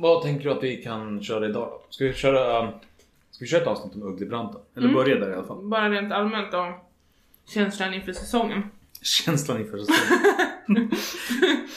[0.00, 1.82] Vad tänker du att vi kan köra idag då?
[1.90, 2.72] Ska vi köra,
[3.30, 4.60] ska vi köra ett avsnitt om Ugglebranten?
[4.74, 4.96] Eller Mm.
[4.96, 5.62] börja där i alla fall.
[5.68, 6.72] Bara rent allmänt om
[7.48, 8.62] känslan inför säsongen.
[9.02, 10.90] Känslan inför säsongen.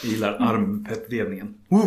[0.04, 1.55] Jag gillar armpepprevningen.
[1.71, 1.86] Uh!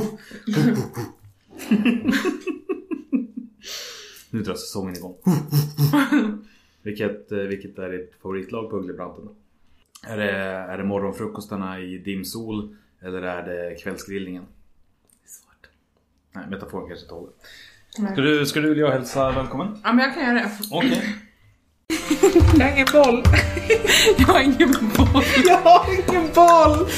[4.31, 5.17] nu drar säsongen igång.
[6.83, 9.25] vilket, eh, vilket är ditt favoritlag på Ugglebranten?
[9.25, 9.35] då?
[10.09, 12.77] Är det, är det morgonfrukostarna i dimsol?
[13.01, 14.45] Eller är det kvällsgrillningen?
[16.35, 17.33] Nej, metaforen kanske inte håller.
[18.13, 19.81] Ska du, ska du vilja hälsa välkommen?
[19.85, 20.51] Ja men jag kan göra det.
[20.71, 21.15] Okej.
[22.59, 23.23] Jag har ingen boll.
[24.19, 25.25] jag har ingen boll.
[25.47, 26.89] Jag har ingen boll!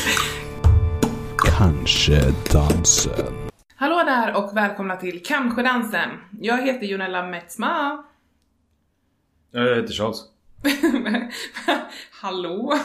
[1.38, 2.20] Kanske
[2.52, 3.48] dansen.
[3.76, 6.10] Hallå där och välkomna till Kanske dansen.
[6.40, 8.04] Jag heter Jonella Metzma.
[9.50, 10.18] Jag heter Charles.
[12.20, 12.78] Hallå?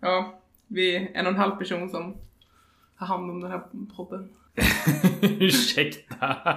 [0.00, 2.16] Ja, vi är en och en halv person som
[2.96, 3.62] har hand om den här
[3.96, 4.28] podden.
[5.22, 6.56] Ursäkta.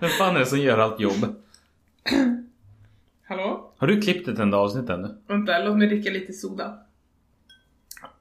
[0.00, 1.36] Vem fan är det som gör allt jobb?
[3.28, 3.72] Hallå?
[3.78, 5.08] Har du klippt ett enda avsnitt ännu?
[5.26, 6.78] Vänta, låt mig dricka lite soda.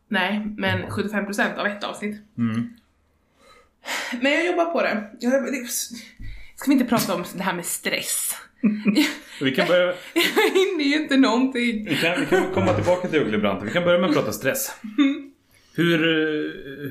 [0.08, 2.22] Nej, men 75% av ett avsnitt.
[2.38, 2.74] Mm.
[4.22, 5.10] Men jag jobbar på det.
[5.20, 5.68] Jag, det
[6.56, 8.36] ska vi inte prata om det här med stress?
[9.42, 11.86] Vi kan, börja, Jag hinner ju inte någonting.
[11.86, 13.68] vi, kan, vi kan komma tillbaka till Ugglebranten.
[13.68, 14.76] Vi kan börja med att prata stress.
[15.76, 15.98] Hur,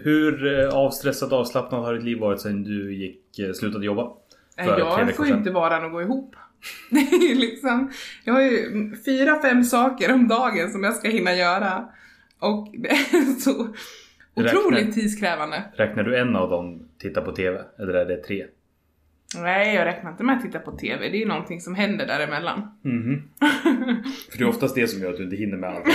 [0.04, 4.10] hur eh, avstressat och avslappnat har ditt liv varit sedan du gick, eh, slutade jobba?
[4.56, 6.36] Jag får inte vardagen att gå ihop.
[6.90, 7.90] Det är liksom,
[8.24, 11.88] jag har ju fyra, fem saker om dagen som jag ska hinna göra.
[12.38, 13.74] Och det är så
[14.34, 15.62] otroligt tidskrävande.
[15.74, 17.60] Räknar du en av dem tittar på TV?
[17.78, 18.46] Eller är det tre?
[19.36, 21.08] Nej, jag räknar inte med att titta på TV.
[21.08, 22.78] Det är ju någonting som händer däremellan.
[22.82, 23.22] Mhm.
[24.30, 25.84] För det är oftast det som gör att du inte hinner med allt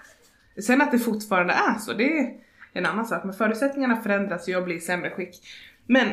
[0.59, 2.33] Sen att det fortfarande är så, det är
[2.73, 3.23] en annan sak.
[3.23, 5.47] Men förutsättningarna förändras och jag blir i sämre skick.
[5.85, 6.07] Men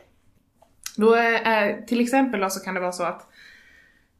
[0.96, 3.28] då är, till exempel då så kan det vara så att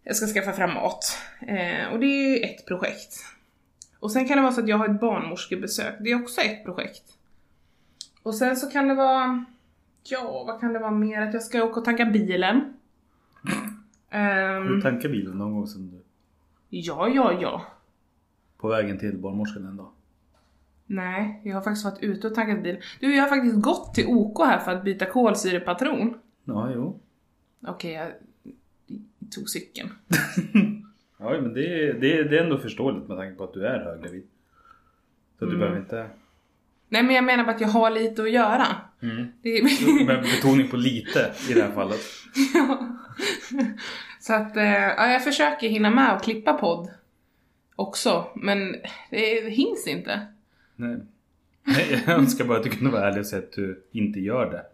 [0.02, 1.18] jag ska skaffa fram mat.
[1.40, 3.14] Eh, och det är ju ett projekt.
[3.98, 5.94] Och sen kan det vara så att jag har ett barnmorskebesök.
[6.00, 7.02] Det är också ett projekt.
[8.22, 9.44] Och sen så kan det vara,
[10.02, 11.20] ja vad kan det vara mer?
[11.20, 12.74] Att jag ska åka och tanka bilen.
[14.10, 16.02] Har Ehm, du tankat bilen någon gång sedan du...
[16.68, 17.66] ja, ja, ja.
[18.64, 19.90] På vägen till barnmorskan en dag?
[20.86, 22.76] Nej, jag har faktiskt varit ute och tankat bil.
[23.00, 26.14] Du, jag har faktiskt gått till OK här för att byta kolsyrepatron.
[26.44, 27.00] Ja, jo.
[27.66, 28.08] Okej, jag
[29.30, 29.88] tog cykeln.
[31.18, 33.78] Ja, men det, är- det, det är ändå förståeligt med tanke på att du är
[33.84, 34.26] höggravid.
[35.38, 35.58] Så att du Mm.
[35.58, 36.06] behöver inte...
[36.88, 38.66] Nej, men jag menar bara att jag har lite att göra.
[39.02, 39.26] Mm.
[39.42, 39.62] Det.
[40.06, 42.00] Med betoning på lite i det här fallet.
[42.54, 42.88] ja.
[44.20, 46.90] Så att, eh, ja, jag försöker hinna med och klippa podd
[47.76, 48.76] också, men
[49.10, 50.26] det hinns inte.
[50.76, 50.96] Nej.
[51.66, 54.50] Nej, Jag önskar bara att du kunde vara ärlig och säga att du inte gör
[54.50, 54.66] det.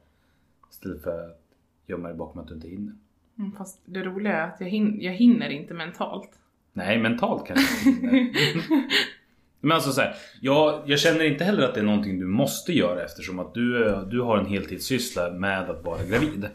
[0.71, 1.41] Istället för att
[1.87, 2.93] gömma dig bakom att du inte hinner.
[3.39, 6.31] Mm, Fast det roliga är att jag, hin- jag hinner inte mentalt.
[6.73, 8.31] Nej, mentalt kanske hinner.
[9.61, 12.73] Men alltså så här, jag, jag känner inte heller att det är någonting du måste
[12.73, 16.49] göra eftersom att du, du har en heltidssyssla med att vara gravid.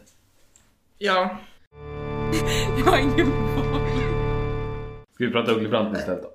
[0.98, 1.38] Ja.
[2.78, 3.80] Jag har ingen boll.
[5.14, 6.28] Ska vi prata Ugglebranten istället då?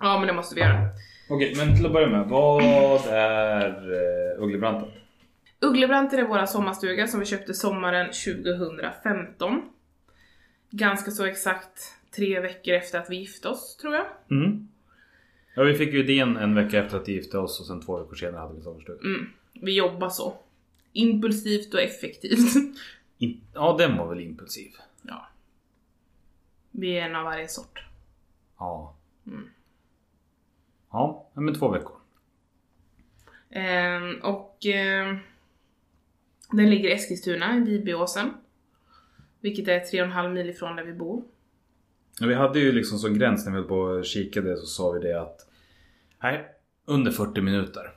[0.00, 0.88] Ja, men det måste vi göra.
[1.28, 2.28] Okej, men till att börja med.
[2.28, 4.88] Vad är uh, Ugglebranten?
[5.60, 9.62] Ugglebranten är våra sommarstuga som vi köpte sommaren 2015.
[10.70, 11.82] Ganska så exakt
[12.16, 14.06] tre veckor efter att vi gifte oss, tror jag.
[14.30, 14.68] Mm.
[15.54, 17.98] Ja, vi fick ju idén en vecka efter att vi gifte oss och sen två
[18.02, 18.98] veckor senare hade vi sommarstuga.
[19.04, 19.30] Mm.
[19.52, 20.34] Vi jobbar så.
[20.92, 22.54] Impulsivt och effektivt.
[23.18, 24.70] In- Ja, den var väl impulsiv.
[25.02, 25.28] ja.
[26.70, 27.84] Vi är en av varje sort.
[28.58, 28.94] Ja.
[29.26, 29.48] Mm.
[30.90, 31.96] Ja, men två veckor.
[33.50, 35.16] Ehm, och ehm,
[36.50, 38.30] den ligger i Eskilstuna, i Vibyåsen.
[39.40, 41.22] Vilket är 3,5 mil ifrån där vi bor.
[42.20, 44.90] Ja, Vi hade ju liksom som gräns när vi höll på och kikade så sa
[44.90, 45.46] vi det att
[46.22, 46.48] Nej,
[46.84, 47.92] under 40 minuter.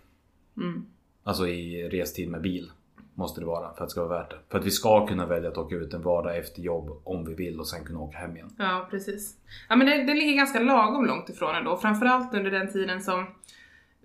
[0.57, 0.86] Mm.
[1.24, 2.72] Alltså i restid med bil.
[3.15, 4.38] Måste det vara för att det ska vara värt det.
[4.50, 7.33] För att vi ska kunna välja att åka ut en vardag efter jobb om vi
[7.33, 8.50] vill och sen kunna åka hem igen.
[8.57, 9.38] Ja, precis.
[9.69, 11.77] Ja, men det, det ligger ganska lagom långt ifrån ändå.
[11.77, 13.25] Framförallt under den tiden som...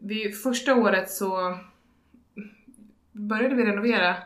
[0.01, 1.59] Vi, första året så
[3.13, 4.17] började vi renovera.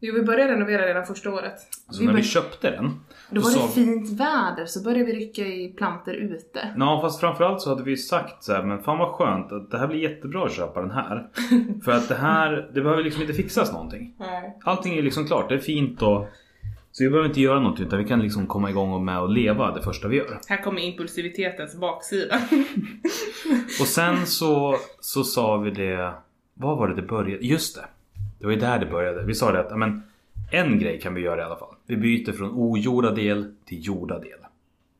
[0.00, 1.54] Jo, vi började renovera redan första året.
[1.90, 3.00] Så vi när vi bör- köpte den.
[3.30, 6.74] då var det fint väder så började vi rycka i planter ute.
[6.76, 9.78] Ja fast framförallt så hade vi sagt så här, men fan vad skönt att det
[9.78, 11.28] här blir jättebra att köpa den här.
[11.84, 14.14] För att det här, det behöver liksom inte fixas någonting.
[14.18, 14.58] Nej.
[14.64, 16.26] Allting är liksom klart, det är fint och
[16.92, 19.28] så vi behöver inte göra något utan vi kan liksom komma igång och med och
[19.30, 20.38] leva det första vi gör.
[20.48, 22.36] Här kommer impulsivitetens baksida.
[23.80, 26.12] Och sen så, så sa vi det,
[26.54, 27.46] vad var det det började?
[27.46, 27.84] Just det.
[28.38, 29.22] Det var ju där det började.
[29.22, 30.02] Vi sa det att, ja, men
[30.52, 31.74] en grej kan vi göra i alla fall.
[31.86, 34.38] Vi byter från ogjorda del till gjorda del.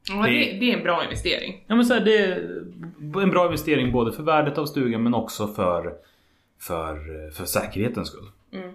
[0.08, 0.31] Ja, det,
[0.61, 1.64] det är en bra investering.
[1.67, 5.14] Ja men så här, det är en bra investering både för värdet av stugan men
[5.14, 5.93] också för,
[6.61, 8.26] för, för säkerhetens skull.
[8.52, 8.70] Mm.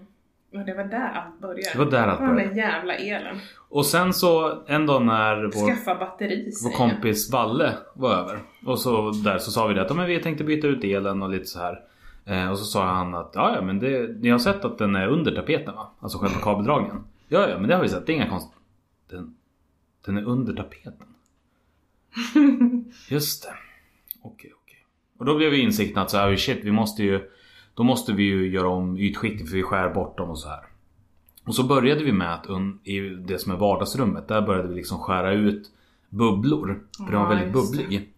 [0.51, 1.69] Ja, det var där allt började.
[1.73, 2.53] Det var där allt Ja, Den började.
[2.53, 3.39] där jävla elen.
[3.69, 8.39] Och sen så en dag när vår, Skaffa batteri vår kompis Valle var över.
[8.65, 11.29] Och så där så sa vi det att men vi tänkte byta ut elen och
[11.29, 11.79] lite så här.
[12.25, 14.95] Eh, och så sa han att ja, ja men det, ni har sett att den
[14.95, 15.91] är under tapeten va?
[15.99, 17.03] Alltså själva kabeldragningen.
[17.27, 18.49] Ja ja men det har vi sett, det är inga konst...
[19.09, 19.35] Den,
[20.05, 21.07] den är under tapeten.
[23.09, 23.53] Just det.
[24.21, 24.85] Okej okej.
[25.17, 27.29] Och då blev vi insikten att så här, shit vi måste ju
[27.73, 30.59] Då måste vi ju göra om ytskikten för vi skär bort dem och så här.
[31.45, 32.45] Och så började vi med att
[32.83, 35.71] i det som är vardagsrummet där började vi liksom skära ut
[36.09, 36.83] bubblor.
[36.97, 37.77] För den var Ja, väldigt just det.
[37.77, 38.13] bubblig.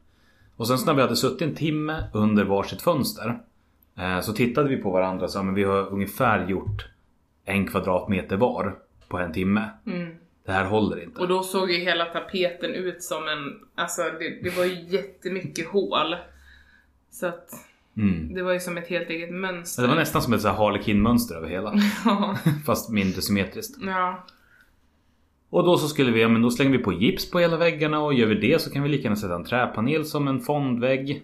[0.56, 3.40] Och sen så när vi hade suttit en timme under varsitt fönster.
[3.98, 6.86] Eh, så tittade vi på varandra och sa men vi har ungefär gjort
[7.46, 8.76] en kvadratmeter var
[9.08, 9.70] på en timme.
[9.86, 10.16] Mm.
[10.46, 11.22] Det här håller inte.
[11.22, 15.68] Och då såg ju hela tapeten ut som en, alltså det, det var ju jättemycket
[15.68, 16.16] hål.
[17.12, 17.50] Så att
[17.98, 18.34] Mm.
[18.34, 19.82] det var ju som ett helt eget mönster.
[19.84, 21.74] Det var nästan som ett så här Harlequin-mönster över hela.
[22.66, 23.78] Fast mindre symmetriskt.
[23.86, 24.26] ja.
[25.50, 28.00] Och då så skulle vi, ja men då slänger vi på gips på hela väggarna
[28.00, 31.24] och gör vi det så kan vi lika gärna sätta en träpanel som en fondvägg.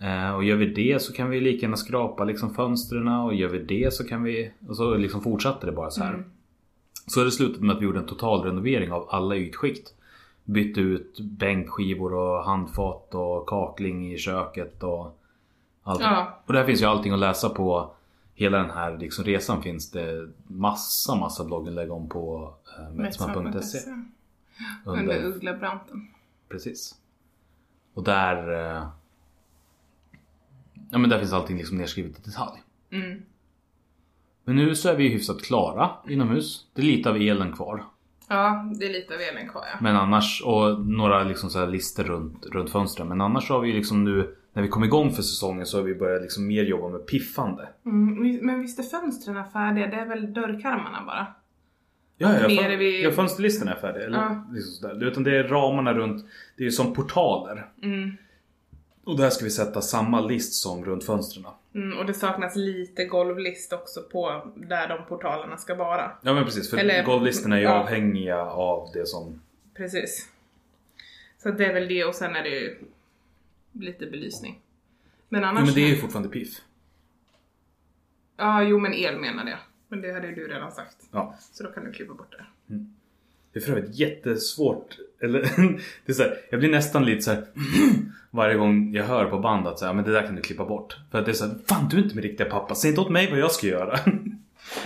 [0.00, 3.48] Eh, och gör vi det så kan vi lika gärna skrapa liksom fönstren och gör
[3.48, 4.52] vi det så kan vi...
[4.68, 6.14] Och så liksom fortsatte det bara så här.
[6.14, 6.24] Mm.
[7.06, 9.94] Så det slutade med att vi gjorde en total renovering av alla ytskikt.
[10.44, 15.18] Bytte ut bänkskivor och handfat och kakling i köket och
[15.82, 16.00] allt.
[16.00, 16.40] Ja.
[16.46, 17.90] Och där finns ju allting att läsa på
[18.34, 23.78] hela den här liksom, resan finns det massa massa blogginlägg om på eh, metsman.se.
[24.84, 26.08] Under Under, Ugglabranten.
[26.48, 26.94] precis.
[27.94, 28.80] Och där...
[30.90, 32.62] Ja men där finns allting liksom nedskrivet i detalj.
[32.92, 33.22] Mm.
[34.44, 36.66] Men nu så är vi hyfsat klara inomhus.
[36.74, 37.84] Det är lite av elen kvar.
[38.28, 39.78] Ja, det är lite av elen kvar ja.
[39.80, 43.08] Men annars, och några liksom så här lister runt, runt fönstren.
[43.08, 45.82] Men annars så har vi liksom nu, när vi kom igång för säsongen så har
[45.84, 47.68] vi börjat liksom mer jobba med piffande.
[47.86, 49.86] Mm, vi- men visst är fönstren färdiga?
[49.86, 51.26] Det är väl dörrkarmarna bara?
[52.16, 54.04] Ja, ja, fön- vid- ja fönsterlistorna är färdiga.
[54.04, 54.18] Eller?
[54.18, 54.46] Ja.
[54.52, 55.04] Liksom sådär.
[55.06, 56.24] Utan det är ramarna runt,
[56.56, 57.68] det är ju som portaler.
[57.82, 58.10] Mm.
[59.10, 61.44] Och där ska vi sätta samma list som runt fönstren.
[61.74, 66.12] Mm, och det saknas lite golvlist också på där de portalerna ska vara.
[66.22, 67.80] Ja men precis, för Eller- golvlistorna är ju ja.
[67.80, 69.40] avhängiga av det som...
[69.74, 70.28] Precis.
[71.38, 72.78] Så det är väl det och sen är det ju
[73.72, 74.60] lite belysning.
[75.28, 75.64] Men annars...
[75.64, 76.60] men det är ju fortfarande piff.
[78.36, 79.60] Ja, jo men el menade jag.
[79.88, 80.96] Men det hade ju du redan sagt.
[81.10, 81.34] Ja.
[81.52, 82.74] Så då kan du klippa bort det.
[83.52, 84.98] Det är för övrigt jättesvårt.
[85.20, 85.40] Eller,
[86.06, 87.44] det är så här, jag blir nästan lite så här
[88.30, 90.64] varje gång jag hör på band att så här, men det där kan du klippa
[90.64, 90.96] bort.
[91.10, 92.74] För att det är så här, fan du är inte min riktiga pappa.
[92.74, 93.98] Säg inte åt mig vad jag ska göra.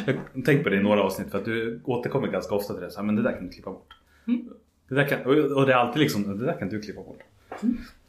[0.06, 2.82] Jag har tänkt på det i några avsnitt för att du återkommer ganska ofta till
[2.82, 2.90] det.
[2.90, 3.94] Så här, men det där kan du klippa bort.
[4.26, 4.48] Mm.
[4.88, 5.22] Det där kan,
[5.54, 7.20] och det är alltid liksom, det där kan du klippa bort.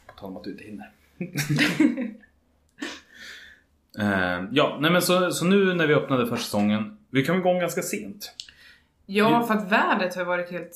[0.07, 0.91] På tal om att du inte hinner.
[3.99, 6.97] Eh, ja, nej men så, så nu när vi öppnade för säsongen.
[7.09, 8.33] Vi kom igång ganska sent.
[9.05, 10.75] Ja, för att vädret har varit helt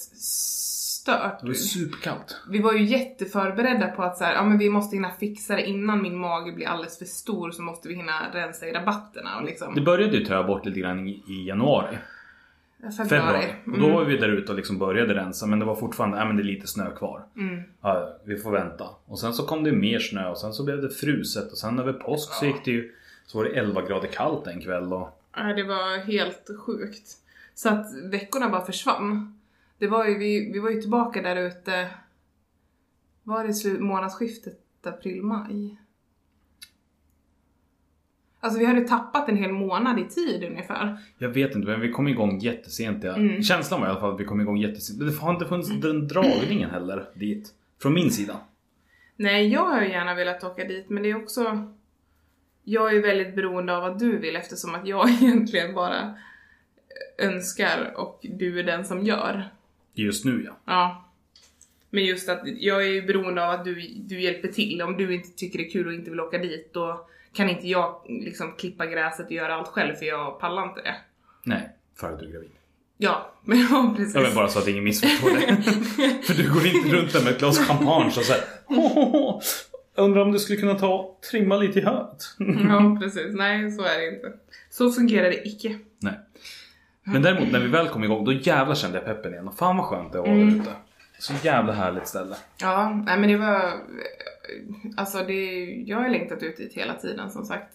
[1.18, 1.40] stört.
[1.42, 2.42] Det var superkallt.
[2.50, 5.66] Vi var ju jätteförberedda på att så här, ja, men vi måste hinna fixa det
[5.68, 9.44] innan min mage blir alldeles för stor så måste vi hinna rensa i rabatterna och
[9.46, 9.76] liksom.
[9.76, 11.98] Det började ju töa bort lite grann i, i januari.
[12.98, 13.10] Februari.
[13.10, 13.46] februari.
[13.62, 13.82] Och Mm.
[13.82, 16.36] då var vi där ute och liksom började rensa men det var fortfarande, ja men
[16.38, 17.24] det är lite snö kvar.
[17.38, 17.64] Mm.
[17.82, 18.86] Ja, vi får vänta.
[19.06, 21.80] Och sen så kom det mer snö och sen så blev det fruset och sen
[21.80, 22.92] över påsk så gick det ju
[23.26, 27.12] så var det 11 grader kallt en kväll och Ja, det var helt sjukt.
[27.56, 29.39] Så att veckorna bara försvann.
[29.80, 31.90] Det var ju, vi, vi var ju tillbaka där ute,
[33.24, 35.78] var det slut, månadsskiftet april-maj?
[38.40, 40.98] Alltså vi hade tappat en hel månad i tid ungefär.
[41.18, 43.04] jag vet inte men vi kom igång jättesent.
[43.04, 43.16] Ja.
[43.16, 43.44] Mm.
[43.44, 45.00] Känslan var i alla fall att vi kom igång jättesent.
[45.00, 47.54] Det har inte funnits den dragningen heller dit.
[47.82, 48.40] Från min sida.
[49.16, 51.72] Nej, jag har ju gärna velat åka dit men det är också...
[52.64, 56.16] Jag är ju väldigt beroende av vad du vill eftersom att jag egentligen bara
[57.18, 59.50] önskar och du är den som gör.
[59.94, 60.58] Just nu ja.
[60.66, 61.06] Ja.
[61.90, 64.82] Men just att jag är ju beroende av att du, du hjälper till.
[64.82, 67.68] Om du inte tycker det är kul och inte vill åka dit då kan inte
[67.68, 70.96] jag liksom klippa gräset och göra allt själv för jag pallar inte det.
[71.44, 71.70] Nej,
[72.00, 72.50] för att du är gravid.
[72.98, 74.16] Ja, men ja precis.
[74.16, 75.64] Ja, men bara så att ingen missförstår det.
[76.24, 78.42] för du går inte runt där med ett glas champagne och såhär
[79.96, 82.36] Undrar om du skulle kunna ta trimma lite i hörnet.
[82.70, 83.36] ja, precis.
[83.36, 84.34] Nej, så är det inte.
[84.70, 85.80] Så fungerar det icke.
[86.00, 86.14] Nej.
[87.04, 89.48] Men däremot när vi väl kom igång, då jävlar kände jag peppen igen.
[89.48, 90.60] Och fan vad skönt det var mm.
[90.60, 90.72] ute.
[91.20, 92.36] Så jävla härligt ställe.
[92.62, 93.74] Ja, nej men det var...
[94.98, 95.66] Alltså det...
[95.66, 97.74] Jag har längtat ut dit hela tiden som sagt.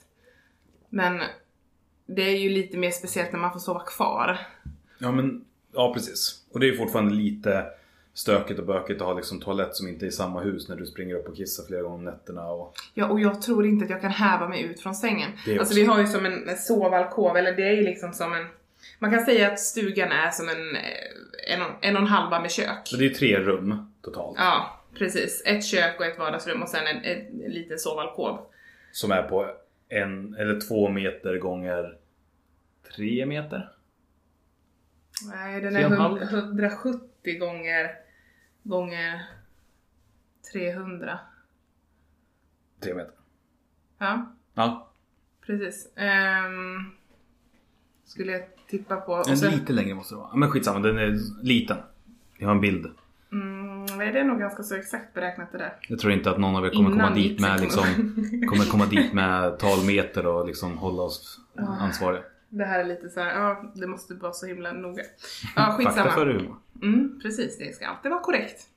[0.88, 1.20] Men
[2.06, 4.38] det är ju lite mer speciellt när man får sova kvar.
[4.98, 6.44] Ja men, ja precis.
[6.52, 7.66] Och det är ju fortfarande lite
[8.14, 10.86] stökigt och bökigt att ha liksom toalett som inte är i samma hus när du
[10.86, 12.46] springer upp och kissar flera gånger om nätterna.
[12.46, 12.74] Och...
[12.94, 15.30] Ja och jag tror inte att jag kan häva mig ut från sängen.
[15.58, 18.46] Alltså vi har ju som en sovalkov, eller det är ju liksom som en
[18.98, 20.76] man kan säga att stugan är som en,
[21.48, 22.80] en, en och en halva med kök.
[22.84, 24.36] Så det är tre rum totalt?
[24.38, 25.42] Ja, precis.
[25.46, 28.46] Ett kök och ett vardagsrum och sen en, en, en liten sovalkov.
[28.92, 29.50] Som är på
[29.88, 31.96] en eller två meter gånger
[32.96, 33.70] tre meter?
[35.22, 37.96] Nej, den är 170 gånger,
[38.62, 39.22] gånger
[40.52, 41.18] 300.
[42.80, 43.14] Tre meter?
[43.98, 44.34] Ja.
[44.54, 44.90] Ja.
[45.46, 45.92] Precis.
[45.96, 46.96] Um,
[48.04, 49.12] skulle jag tippa på.
[49.12, 49.52] Och sen...
[49.52, 50.36] Lite längre måste det vara.
[50.36, 51.76] Men skitsamma, den är liten.
[52.38, 52.86] Jag har en bild.
[53.32, 55.72] Mm, det är nog ganska så exakt beräknat det där.
[55.88, 57.84] Jag tror inte att någon av er kommer komma dit med liksom,
[58.48, 61.40] kommer komma dit med talmeter och liksom hålla oss
[61.80, 62.22] ansvariga.
[62.48, 65.02] Det här är lite så här, ja det måste vara så himla noga.
[65.56, 65.96] Ja skitsamma.
[65.96, 66.56] Fakta för humor.
[66.82, 68.68] Mm, precis, det ska alltid vara korrekt.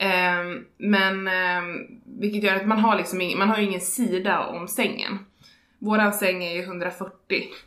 [0.00, 4.68] Um, men um, vilket gör att man har liksom ing, man har ingen sida om
[4.68, 5.18] sängen.
[5.80, 7.12] Våran säng är ju 140.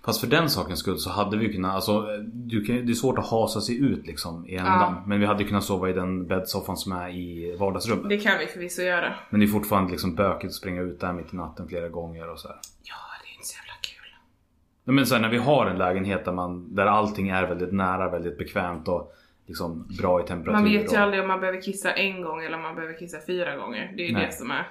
[0.05, 3.29] Fast för den sakens skull så hade vi kunnat, alltså du det är svårt att
[3.29, 4.93] hasa sig ut liksom i ändan.
[4.95, 5.03] Ja.
[5.07, 8.09] Men vi hade kunnat sova i den bäddsoffan som är i vardagsrummet.
[8.09, 9.13] Det kan vi förvisso göra.
[9.29, 12.29] Men det är fortfarande liksom bökigt att springa ut där mitt i natten flera gånger
[12.29, 12.57] och så här.
[12.83, 14.95] Ja, det är inte så jävla kul.
[14.95, 18.09] Men så här, när vi har en lägenhet där, man, där allting är väldigt nära,
[18.09, 19.13] väldigt bekvämt och
[19.47, 20.51] liksom bra i temperatur.
[20.51, 21.03] Man vet ju och...
[21.03, 23.93] aldrig om man behöver kissa en gång eller om man behöver kissa fyra gånger.
[23.97, 24.67] Det är ju det som är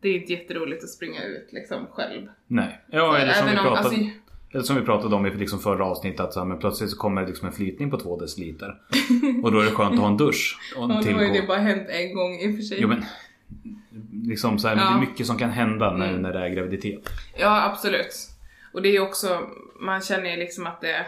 [0.00, 2.28] det är inte jätteroligt att springa ut liksom själv.
[2.46, 2.80] Nej.
[2.90, 4.00] Ja, eller som, vi pratade, alltså...
[4.52, 6.96] eller som vi pratade om i liksom förra avsnittet att så här, men plötsligt så
[6.96, 8.80] kommer det liksom en flytning på två deciliter.
[9.42, 10.58] och då är det skönt att ha en dusch.
[10.76, 12.78] Och en ja, då har ju det bara hänt en gång i och för sig.
[12.80, 13.04] Jo, men,
[14.28, 14.82] liksom så här, ja.
[14.82, 16.22] Det är mycket som kan hända när, mm.
[16.22, 17.10] när det är graviditet.
[17.38, 18.30] Ja, absolut.
[18.72, 19.50] Och det är också,
[19.80, 21.06] man känner ju liksom att det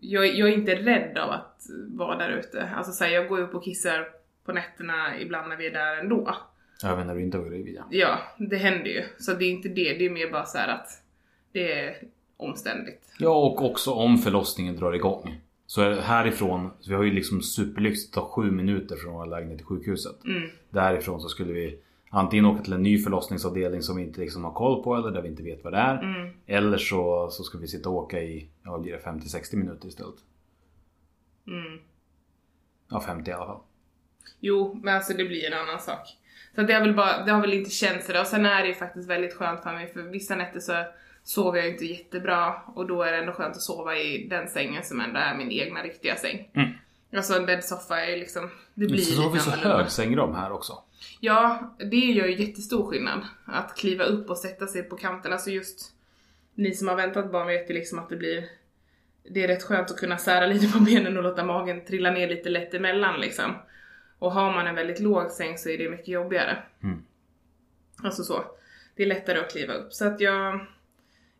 [0.00, 2.68] jag, jag är inte rädd av att vara där ute.
[2.76, 4.08] Alltså så här, jag går upp och kissar
[4.44, 6.36] på nätterna ibland när vi är där ändå.
[6.84, 7.84] Även när du inte var gravid ja.
[7.90, 9.02] Ja, det händer ju.
[9.18, 11.02] Så det är inte det, det är mer bara så att
[11.52, 11.96] det är
[12.36, 13.14] omständigt.
[13.18, 15.40] Ja, och också om förlossningen drar igång.
[15.66, 19.58] Så härifrån, så vi har ju liksom superlyx, det tar sju minuter från vår lägenhet
[19.58, 20.24] till sjukhuset.
[20.24, 20.50] Mm.
[20.70, 21.78] Därifrån så skulle vi
[22.10, 25.22] antingen åka till en ny förlossningsavdelning som vi inte liksom har koll på eller där
[25.22, 26.02] vi inte vet vad det är.
[26.02, 26.30] Mm.
[26.46, 30.14] Eller så, så ska vi sitta och åka i, ja blir det 50-60 minuter istället.
[31.46, 31.78] Mm.
[32.88, 33.60] Ja 50 i alla fall.
[34.40, 36.16] Jo, men alltså det blir en annan sak.
[36.60, 38.20] Så det har väl bara, det har väl inte känts det.
[38.20, 40.84] Och sen är det ju faktiskt väldigt skönt för mig för vissa nätter så
[41.24, 44.84] sover jag inte jättebra och då är det ändå skönt att sova i den sängen
[44.84, 46.48] som ändå är min egna riktiga säng.
[46.54, 46.70] Mm.
[47.16, 50.72] Alltså en bäddsoffa är liksom, det blir Så sover vi så hög sängram här också.
[51.20, 53.20] Ja, det gör ju jättestor skillnad.
[53.44, 55.32] Att kliva upp och sätta sig på kanten.
[55.32, 55.92] Alltså just
[56.54, 58.44] ni som har väntat barn vet ju liksom att det blir
[59.30, 62.28] det är rätt skönt att kunna sära lite på benen och låta magen trilla ner
[62.28, 63.54] lite lätt emellan liksom.
[64.20, 66.62] Och har man en väldigt låg säng så är det mycket jobbigare.
[66.82, 67.02] Mm.
[68.02, 68.44] Alltså så.
[68.96, 69.92] Det är lättare att kliva upp.
[69.92, 70.54] Så att jag,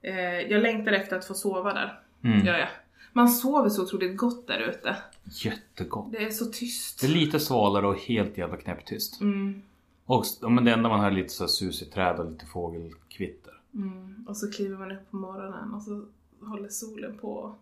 [0.02, 2.00] eh, jag längtar efter att få sova där.
[2.24, 2.46] Mm.
[2.46, 2.68] Gör jag.
[3.12, 4.96] Man sover så otroligt gott där ute.
[5.24, 6.12] Jättegott.
[6.12, 7.00] Det är så tyst.
[7.00, 9.20] Det är lite svalare och helt jävla knäpptyst.
[9.20, 9.62] Mm.
[10.04, 13.60] Och men det enda man hör är lite så susigt träd och lite fågelkvitter.
[13.74, 14.24] Mm.
[14.28, 16.04] Och så kliver man upp på morgonen och så
[16.40, 17.54] håller solen på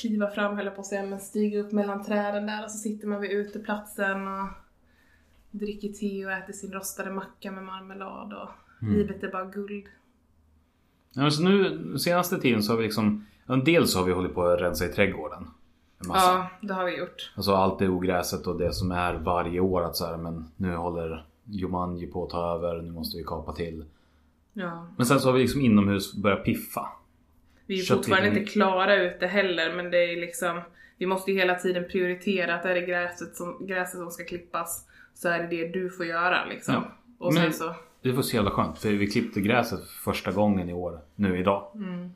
[0.00, 2.78] kliva fram höll jag på att säga, men stiga upp mellan träden där och så
[2.78, 4.48] sitter man vid uteplatsen och
[5.50, 8.48] dricker te och äter sin rostade macka med marmelad och
[8.82, 8.94] mm.
[8.94, 9.84] livet är bara guld.
[11.12, 13.26] Ja, så nu senaste tiden så har vi liksom,
[13.64, 15.46] dels har vi hållit på att rensa i trädgården.
[16.08, 17.32] Ja, det har vi gjort.
[17.36, 20.76] Alltså allt det ogräset och det som är varje år att så här, men nu
[20.76, 23.84] håller Jumanji på att ta över, nu måste vi kapa till.
[24.52, 24.86] Ja.
[24.96, 26.88] Men sen så har vi liksom inomhus börjat piffa.
[27.66, 30.60] Vi är fortfarande inte klara ute heller men det är liksom
[30.98, 34.88] Vi måste ju hela tiden prioritera att är det gräset som, gräset som ska klippas
[35.14, 36.74] Så är det det du får göra liksom.
[36.74, 36.84] Ja.
[37.18, 37.74] Och men så...
[38.02, 41.70] Det var så jävla skönt för vi klippte gräset första gången i år, nu idag.
[41.74, 42.10] Mm.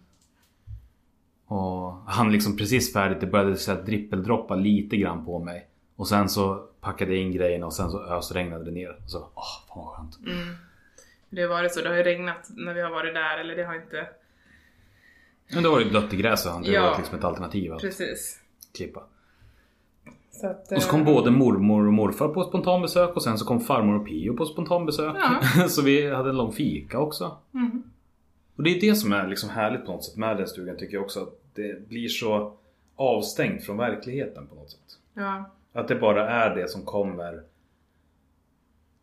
[1.46, 5.68] Och han liksom precis färdigt, det började så här drippeldroppa lite grann på mig.
[5.96, 8.96] Och sen så packade jag in grejerna och sen så ösregnade det ner.
[9.06, 10.18] Så, åh, fan vad skönt.
[10.18, 10.54] Mm.
[11.30, 13.64] Det har varit så, det har ju regnat när vi har varit där eller det
[13.64, 14.08] har inte...
[15.54, 16.90] Men då var det blött i gräset det Ja.
[16.90, 18.40] var liksom ett alternativ att Precis.
[18.76, 19.02] klippa.
[20.30, 23.44] Så att, Och så eh, kom både mormor och morfar på spontanbesök och sen så
[23.46, 25.16] kom farmor och Pio på spontanbesök.
[25.54, 25.68] Ja.
[25.68, 27.36] så vi hade en lång fika också.
[27.50, 27.82] mhm.
[28.56, 30.94] Och det är det som är liksom härligt på något sätt med den stugan tycker
[30.94, 31.22] jag också.
[31.22, 32.52] Att det blir så
[32.96, 34.98] avstängt från verkligheten på något sätt.
[35.14, 35.50] Ja.
[35.72, 37.42] Att det bara är det som kommer.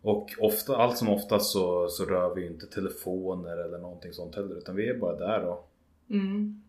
[0.01, 4.35] Och ofta, allt som oftast så, så rör vi ju inte telefoner eller någonting sånt
[4.35, 4.55] heller.
[4.55, 5.71] Utan vi är bara där och...
[6.09, 6.61] Mm.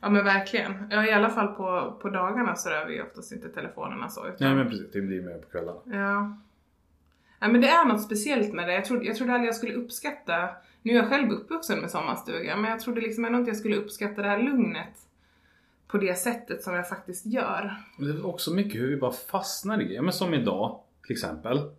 [0.00, 0.88] Ja men verkligen.
[0.90, 4.26] Ja i alla fall på, på dagarna så rör vi oftast inte telefonerna så.
[4.26, 5.80] Utan, Nej men precis, det blir mer på kvällarna.
[5.84, 6.36] Ja.
[7.40, 7.48] ja.
[7.48, 8.74] men det är något speciellt med det.
[8.74, 10.48] Jag trodde, jag trodde aldrig jag skulle uppskatta,
[10.82, 13.76] nu är jag själv uppvuxen med sommarstuga, men jag trodde liksom ändå inte jag skulle
[13.76, 15.08] uppskatta det här lugnet
[15.86, 17.76] på det sättet som jag faktiskt gör.
[17.98, 20.02] Men Det är också mycket hur vi bara fastnar i grejer.
[20.02, 21.70] Men som idag till exempel.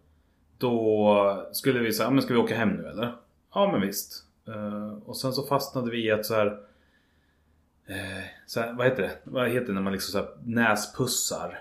[0.58, 3.16] Då skulle vi säga, men ska vi åka hem nu eller?
[3.54, 4.26] Ja men visst.
[4.48, 6.48] Eh, och sen så fastnade vi i att så här,
[7.88, 9.12] eh, så här, vad heter det?
[9.24, 11.60] Vad heter det när man liksom så här näspussar?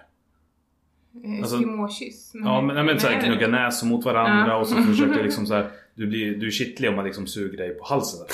[1.24, 2.30] Eh, Alltså- Eskimokyss.
[2.34, 4.56] Ja men, nej, men så här, knugga näsor mot varandra Ja.
[4.56, 7.56] och så försöker liksom så här, du blir du är kittlig om man liksom suger
[7.58, 8.26] dig på halsen.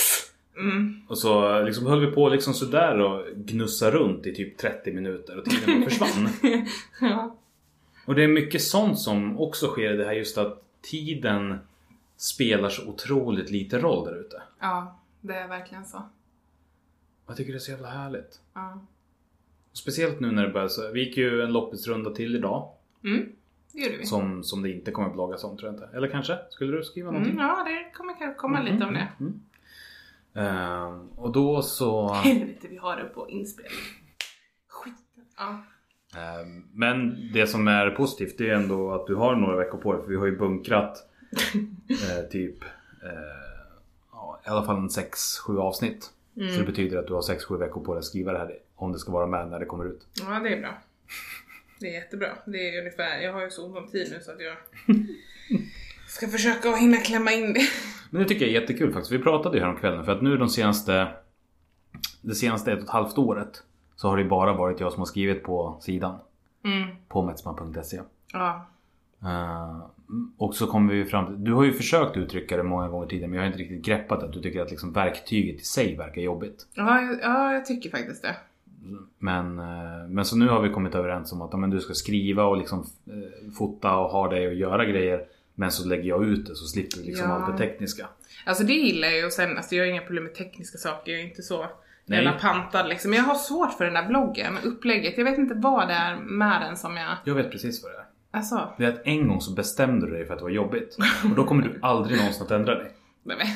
[0.57, 1.01] Mm.
[1.09, 5.39] Och så liksom höll vi på liksom sådär och gnussa runt i typ 30 minuter
[5.39, 6.29] och tiden försvann.
[7.01, 7.37] ja.
[8.07, 11.59] Och det är mycket sånt som också sker i det här just att tiden
[12.21, 14.43] spelar så otroligt lite roll där ute.
[14.61, 16.03] ja, det är verkligen så.
[17.27, 18.41] Jag tycker det är så jävla härligt.
[18.55, 18.81] Ja.
[19.73, 20.91] Speciellt nu när det börjar så.
[20.93, 22.73] Vi gick ju en loppisrunda till idag.
[23.05, 23.33] Mm,
[23.73, 24.07] det gjorde vi.
[24.07, 25.97] Som, som det inte kommer bloggas om tror jag inte.
[25.97, 26.39] Eller kanske?
[26.51, 27.41] Skulle du skriva Mm, någonting?
[27.41, 29.09] ja, det kommer kanske komma lite om det.
[29.21, 29.41] Mm.
[30.35, 32.09] Ehm, och då så...
[32.13, 33.73] Helvete, vi har det på inspelning.
[34.69, 34.95] Skit.
[35.37, 35.63] Ja.
[36.21, 39.93] Ehm, men det som är positivt det är ändå att du har några veckor på
[39.93, 40.03] dig.
[40.03, 41.10] För vi har ju bunkrat
[41.89, 42.65] eh, typ
[43.03, 43.11] eh,
[44.13, 46.11] ja, i alla fall en 6-7 avsnitt.
[46.35, 48.93] Så det betyder att du har 6-7 veckor på dig att skriva det här om
[48.93, 50.07] det ska vara med när det kommer ut.
[50.21, 50.79] ja, det är bra.
[51.81, 52.29] Det är jättebra.
[52.47, 54.57] Det är ungefär, jag har ju så ont om tid nu så att jag
[56.09, 57.61] ska försöka hinna klämma in det.
[58.11, 59.13] Men det tycker jag är jättekul faktiskt.
[59.13, 61.09] Vi pratade ju här om kvällen för att nu de senaste
[62.23, 63.63] Det senaste ett och ett halvt året
[63.97, 66.19] Så har det bara varit jag som har skrivit på sidan
[66.65, 66.89] Mm.
[67.09, 68.01] På metsman.se
[68.33, 68.67] Ja.
[70.37, 73.29] Och så kommer vi fram till Du har ju försökt uttrycka det många gånger tidigare
[73.29, 76.21] men jag har inte riktigt greppat att du tycker att liksom verktyget i sig verkar
[76.23, 76.67] jobbigt.
[76.75, 78.37] Ja, jag- ja, jag tycker faktiskt det.
[79.19, 82.45] Men, eh, men så nu har vi kommit överens om att men du ska skriva
[82.45, 85.25] och liksom eh, fota och ha det och göra grejer.
[85.55, 87.35] Men så lägger jag ut det så slipper vi liksom Ja.
[87.37, 88.07] allt det tekniska.
[88.47, 91.13] Alltså det gillar jag ju och sen, alltså jag har inga problem med tekniska saker,
[91.13, 91.67] jag är inte så
[92.07, 92.25] Nej.
[92.25, 93.11] jävla pantad liksom.
[93.11, 95.19] Men jag har svårt för den där bloggen, upplägget.
[95.19, 97.17] Jag vet inte vad det är med den som jag...
[97.25, 98.05] Jag vet precis vad det är.
[98.31, 100.97] Alltså, Det är att en gång så bestämde du dig för att det var jobbigt.
[101.25, 102.93] Och då kommer du aldrig någonsin att ändra dig.
[103.23, 103.47] nej men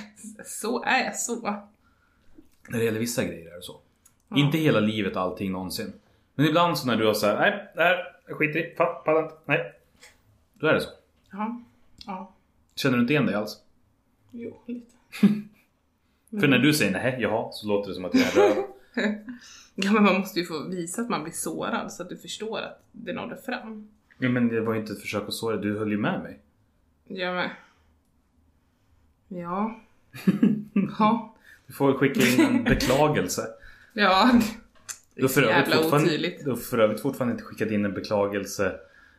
[0.47, 1.41] så är jag så.
[2.69, 3.81] När det gäller vissa grejer är det så.
[4.35, 5.93] Inte hela livet allting någonsin.
[6.35, 8.63] Men ibland så när du har såhär, nej, det här, skiter i,
[9.05, 9.73] pallar inte, nej.
[10.55, 10.91] Då är det så.
[11.31, 11.61] Ja.
[12.07, 12.33] Ja.
[12.75, 13.61] Känner du inte igen dig alls?
[14.31, 14.87] Jo, lite.
[16.41, 18.65] För när du säger nej, jaha, så låter det som att jag är röv.
[19.75, 22.59] Ja men man måste ju få visa att man blir sårad så att du förstår
[22.61, 23.89] att det nådde fram.
[24.25, 26.39] Ja, men det var ju inte ett försök att såra du höll ju med mig.
[27.09, 27.51] Ja men.
[29.43, 29.81] Ja.
[30.99, 31.35] Ja.
[31.67, 33.43] Du får väl skicka in en beklagelse.
[33.97, 34.41] Ja.
[35.15, 36.33] Du har för övrigt fortfarande-.
[36.45, 38.73] Du har för övrigt fortfarande inte skickat in en beklagelse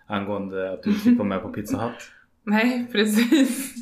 [0.08, 2.12] angående att du fick vara med på Pizza Hut.
[2.44, 3.74] Nej, precis.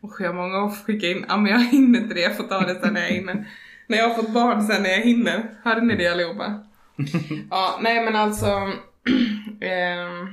[0.00, 1.24] Och jag har många att skicka in.
[1.28, 2.20] Ja, men jag hinner inte det.
[2.20, 3.48] Jag får ta det sen när jag hinner.
[3.86, 5.50] När jag har fått barn sen när jag hinner.
[5.64, 6.60] Hörde ni det allihopa?
[7.50, 8.46] Ja, nej men alltså.
[9.60, 10.28] ehm,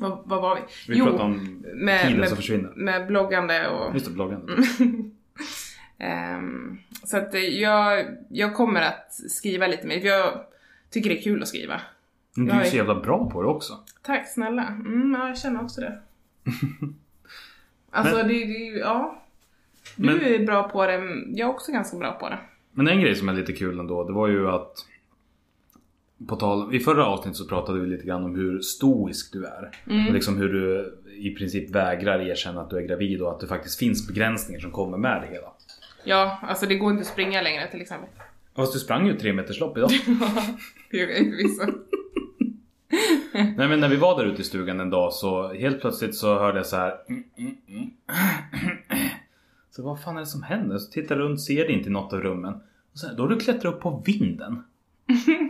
[0.00, 0.60] vad, vad var vi?
[0.94, 2.72] Vi pratade om med, tiden med, som försvinner.
[2.76, 3.94] med bloggande och...
[3.94, 4.48] Just det, bloggen.
[5.98, 9.96] Ehm, så att eh, jag, jag kommer att skriva lite mer.
[10.06, 10.40] Jag
[10.90, 11.80] tycker det är kul att skriva.
[12.36, 13.72] Men du är är- så jävla bra på det också.
[14.02, 14.66] Tack snälla.
[14.66, 16.00] Mm, ja, jag känner också det.
[17.90, 19.22] Alltså Men- det, det, ja.
[19.96, 20.92] Du Men- är bra på det,
[21.28, 22.38] jag är också ganska bra på det.
[22.72, 24.86] Men en grej som är lite kul ändå, det var ju att
[26.28, 29.70] på tal, I förra avsnittet så pratade vi lite grann om hur stoisk du är.
[30.08, 33.46] Och liksom hur du i princip vägrar erkänna att du är gravid och att det
[33.46, 35.52] faktiskt finns begränsningar som kommer med det hela.
[36.04, 38.08] Ja, alltså det går inte att springa längre till exempel.
[38.56, 39.90] Fast du sprang ju tre meters lopp idag.
[40.90, 41.72] Det gör jag förvisso.
[43.56, 46.38] Nej men när vi var där ute i stugan en dag så helt plötsligt så
[46.38, 46.94] hörde jag så här.
[47.08, 47.90] "Mm, mm, mm."
[49.70, 50.78] Så vad fan är det som händer?
[50.78, 52.54] Så tittar jag runt, ser det inte i något av rummen.
[52.92, 54.62] Och så här, då har du klättrat upp på vinden.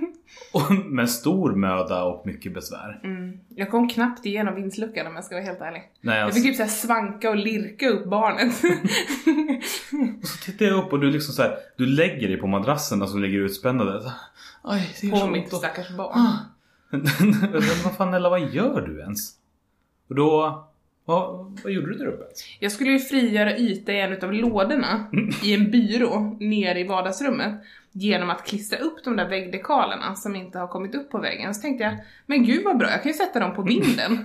[0.53, 3.01] Och med stor möda och mycket besvär.
[3.05, 3.41] Mm.
[3.49, 5.83] Jag kom knappt igenom vindsluckan om jag ska vara helt ärlig.
[6.01, 8.55] Nej, Jag alltså, fick typ såhär svanka och lirka upp barnet.
[10.23, 13.09] och så tittar jag upp och du liksom så här, du lägger dig på madrassen
[13.09, 14.03] som ligger utspännade.
[14.03, 14.11] Så,
[14.63, 16.13] Aj, det på så mitt stackars barn.
[16.19, 16.33] Ah.
[16.91, 17.07] Men
[17.85, 19.33] vad fan Ella, vad gör du ens?
[20.09, 20.65] Och då,
[21.05, 22.25] vad, vad gjorde du där uppe?
[22.61, 25.07] Jag skulle ju frigöra yta i en utav lådorna
[25.45, 27.61] i en byrå nere i vardagsrummet
[27.93, 31.55] genom att klistra upp de där väggdekalerna som inte har kommit upp på väggen.
[31.55, 34.25] Så tänkte jag, men gud vad bra, jag kan ju sätta dem på vinden.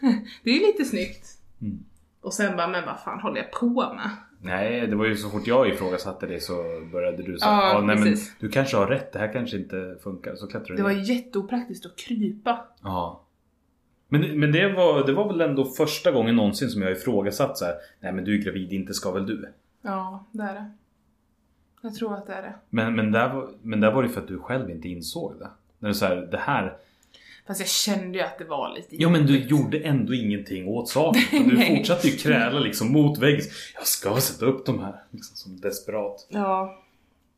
[0.42, 1.26] det är ju lite snyggt.
[1.60, 1.84] Mm.
[2.20, 4.10] Och sen bara, men vad fan håller jag på med?
[4.42, 6.62] Nej, det var ju så fort jag ifrågasatte det så
[6.92, 9.96] började du säga Ja, ah, nej men du kanske har rätt, det här kanske inte
[10.02, 10.34] funkar.
[10.34, 11.00] Så klättrar du Det var ner.
[11.00, 12.64] jätteopraktiskt att krypa.
[12.82, 13.22] Ja.
[14.08, 17.64] Men, men det, var, det var väl ändå första gången någonsin som jag ifrågasatt så
[17.64, 17.74] här.
[18.00, 19.52] Nej men du är gravid, inte ska väl du?
[19.82, 20.70] Ja, det är det.
[21.80, 22.54] Jag tror att det är det.
[22.70, 25.48] Men, men, där, var, men där var det för att du själv inte insåg det.
[25.78, 26.76] När du säger det här.
[27.46, 30.88] Fast jag kände ju att det var lite Ja men du gjorde ändå ingenting åt
[30.88, 31.22] saken.
[31.48, 33.40] Du fortsatte ju kräla liksom mot väggen.
[33.74, 35.02] Jag ska sätta upp de här.
[35.10, 36.26] Liksom som desperat.
[36.28, 36.82] Ja.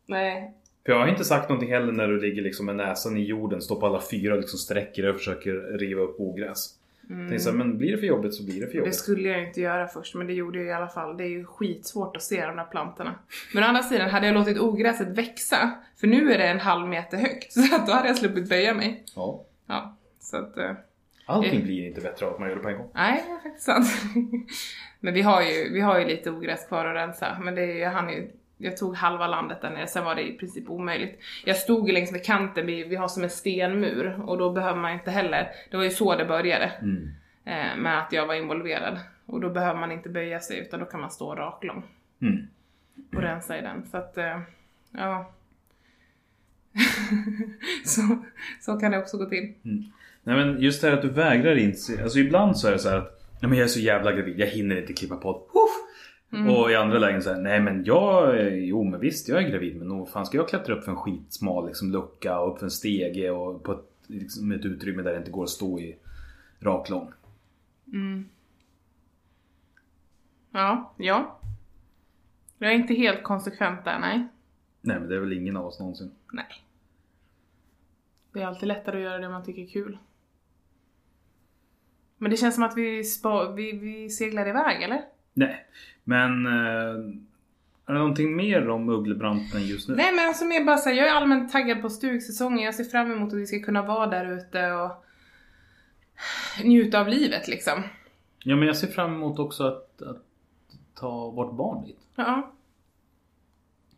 [0.07, 0.55] Nej.
[0.87, 3.63] För jag har inte sagt någonting heller när du ligger liksom med näsan i jorden,
[3.63, 6.75] står på alla fyra och liksom sträcker dig och försöker riva upp ogräs.
[7.13, 7.29] Mm.
[7.29, 8.95] Tänkte så här, men blir det för jobbigt så blir det för Det jobbigt.
[8.95, 11.17] skulle jag inte göra först, men det gjorde jag i alla fall.
[11.17, 13.15] Det är ju skitsvårt att se de där plantorna.
[13.55, 15.71] Men å andra sidan, hade jag låtit ogräset växa,
[16.01, 18.75] för nu är det en halv meter högt, så att då hade jag sluppit böja
[18.75, 19.05] mig.
[19.17, 19.45] Ja.
[19.67, 20.59] Ja, så att...
[20.59, 20.73] eh,
[21.27, 21.65] Allting Eh.
[21.65, 22.91] blir inte bättre av att man gör det på en gång.
[22.95, 23.87] Nej, det är faktiskt sant.
[25.01, 27.77] men vi har, ju, vi har ju lite ogräs kvar att rensa, men det är,
[27.77, 28.31] jag hann ju
[28.63, 31.21] jag tog halva landet där nere, sen var det i princip omöjligt.
[31.45, 34.93] Jag stod längs med kanten, vi, vi har som en stenmur och då behöver man
[34.93, 36.65] inte heller, det var ju så det började.
[36.83, 37.09] Mm.
[37.45, 38.99] eh, med att jag var involverad.
[39.27, 41.83] Och då behöver man inte böja sig utan då kan man stå raklång
[42.23, 42.47] Mm.
[43.15, 43.87] och rensa i den.
[43.87, 44.41] Så att, eh,
[44.91, 45.33] ja.
[47.85, 48.23] så,
[48.61, 49.55] så kan det också gå till.
[50.23, 52.03] Nej men just det här att du vägrar inse.
[52.03, 54.41] Alltså ibland så är det så här att Nej men jag är så jävla gravid,
[54.41, 55.43] jag hinner inte klippa podd.
[56.33, 56.59] Huff!
[56.59, 59.77] Och i andra lägen så här, nej men jag, jo men visst jag är gravid
[59.77, 62.67] men nog fan ska jag klättra upp för en skitsmal liksom, lucka och upp för
[62.67, 65.97] en stege och på ett, liksom, ett utrymme där det inte går att stå i
[66.61, 67.13] raklång.
[70.51, 71.39] Ja, ja.
[72.59, 74.29] Jag är inte helt konsekvent där, nej.
[74.81, 76.11] Nej men det är väl ingen av oss någonsin.
[76.33, 76.65] Nej.
[78.33, 79.99] Det är alltid lättare att göra det man tycker är kul.
[82.19, 85.05] Men det känns som att vi, spa, vi, vi seglar iväg, eller?
[85.35, 85.67] Nej.
[86.05, 86.53] Men eh,
[87.87, 89.95] är det någonting mer om Ugglebranten just nu?
[89.95, 92.65] Nej men alltså mer bara såhär, jag är allmänt taggad på stugsäsongen.
[92.65, 95.05] Jag ser fram emot att vi ska kunna vara där ute och
[96.65, 97.83] njuta av livet liksom.
[98.45, 100.23] Ja men jag ser fram emot också att, att
[100.95, 101.99] ta vårt barn dit.
[102.17, 102.53] Ja.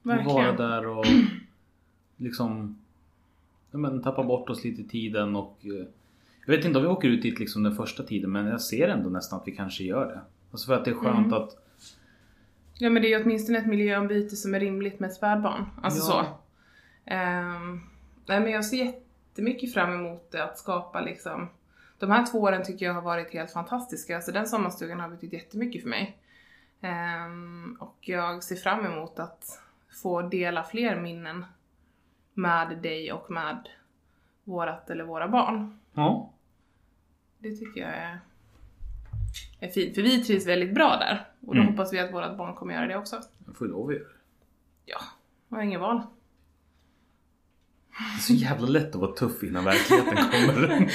[0.03, 0.57] Och Vara Verkligen.
[0.57, 1.05] där och
[2.16, 2.79] liksom
[3.70, 5.87] ja, men, tappa bort oss lite i tiden och eh,
[6.47, 8.88] Jag vet inte om vi åker ut dit liksom den första tiden men jag ser
[8.88, 10.20] ändå nästan att vi kanske gör det.
[10.55, 11.33] Alltså för att det är skönt Mm.
[11.43, 11.57] att
[12.79, 15.67] Ja men det är ju åtminstone ett miljöombyte som är rimligt med ett spädbarn.
[15.83, 16.25] Alltså Ja.
[16.25, 16.27] så.
[17.11, 17.81] Ehm,
[18.27, 21.49] nej men jag ser jättemycket fram emot det, att skapa liksom
[21.99, 25.33] De här två åren tycker jag har varit helt fantastiska, så den sommarstugan har betytt
[25.33, 26.19] jättemycket för mig.
[26.81, 29.62] Ehm, och jag ser fram emot att
[30.03, 31.45] få dela fler minnen
[32.35, 33.69] med dig och med
[34.45, 35.79] vårat eller våra barn.
[35.93, 36.31] Ja,
[37.38, 38.21] Det tycker jag är,
[39.64, 41.27] är fint, för vi trivs väldigt bra där.
[41.40, 41.72] Och då Mm.
[41.72, 43.20] hoppas vi att vårat barn kommer göra det också.
[43.46, 44.14] jag får lov att göra det.
[44.87, 45.00] Ja,
[45.48, 46.00] jag har ingen val.
[47.88, 50.88] Det är så jävla lätt att vara tuff innan verkligheten kommer.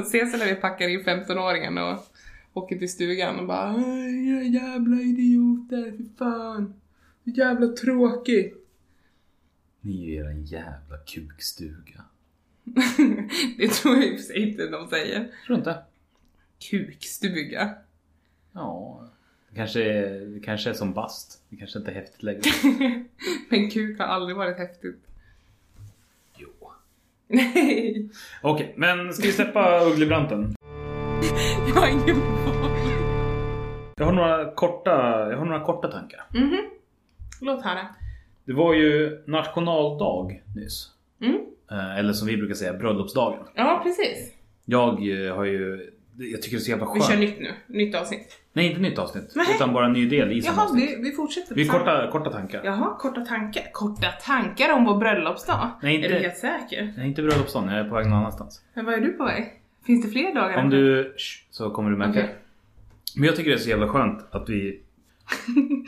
[0.02, 1.98] Ses när vi packar in 15-åringen och
[2.52, 6.74] åker till stugan och bara "Aj, era jävla idioter, fy fan.
[7.24, 8.68] Jävla tråkigt.
[9.80, 12.04] Ni är en jävla kukstuga.
[13.58, 15.28] det tror jag i och för sig inte de säger.
[15.46, 15.82] Tror inte?
[16.70, 17.74] Kukstuga.
[18.52, 19.00] Ja,
[19.50, 21.42] det kanske är, det kanske är som bast.
[21.48, 22.40] Det kanske inte är häftigt längre.
[23.50, 25.00] Men kuk har aldrig varit häftigt.
[26.36, 26.48] Jo.
[27.26, 28.08] Nej,
[28.42, 30.54] Okej, men ska vi släppa Ugglebranten?
[31.68, 32.16] jag har ingen.
[33.96, 34.90] Jag har några korta,
[35.30, 36.24] jag har några korta tankar.
[36.34, 36.58] Mhm.
[37.40, 37.88] Låt höra.
[38.44, 40.90] Det var ju nationaldag nyss.
[41.20, 41.38] Mm.
[41.70, 43.46] Eh, Eller som vi brukar säga, bröllopsdagen.
[43.54, 44.34] Ja, precis.
[44.64, 45.90] Jag eh, har ju...
[46.16, 47.12] Jag tycker det är så jävla Vi skönt.
[47.12, 47.52] kör nytt nu.
[47.66, 48.38] Nytt avsnitt.
[48.52, 49.32] Nej, inte nytt avsnitt.
[49.34, 49.46] Nej.
[49.56, 51.54] Utan bara en ny del i Jaha, vi, vi fortsätter.
[51.54, 52.60] Vi korta, korta tankar.
[52.64, 53.62] Jaha, korta tankar.
[53.72, 55.70] Korta tankar om vår bröllopsdag?
[55.82, 56.94] Nej, inte- Är du helt säker?
[56.96, 57.68] Nej, inte bröllopsdagen.
[57.68, 58.62] Jag är på väg någon annanstans.
[58.74, 59.52] Men var är du på väg?
[59.86, 60.56] Finns det fler dagar?
[60.62, 61.14] Om du...
[61.18, 62.10] Shh, Så kommer du märka.
[62.10, 62.34] Okej.
[63.16, 64.80] Men jag tycker det är så jävla skönt att vi...